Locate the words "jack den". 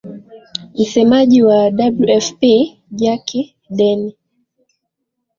2.91-4.11